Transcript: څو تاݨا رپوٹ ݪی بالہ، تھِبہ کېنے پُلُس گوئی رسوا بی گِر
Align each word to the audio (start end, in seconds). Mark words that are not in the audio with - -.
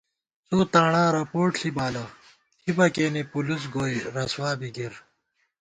څو 0.47 0.57
تاݨا 0.73 1.03
رپوٹ 1.15 1.51
ݪی 1.59 1.69
بالہ، 1.77 2.05
تھِبہ 2.63 2.85
کېنے 2.93 3.23
پُلُس 3.31 3.63
گوئی 3.73 3.97
رسوا 4.15 4.51
بی 4.59 4.69
گِر 4.75 4.93